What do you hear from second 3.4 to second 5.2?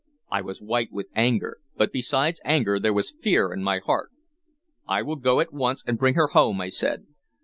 in my heart. "I will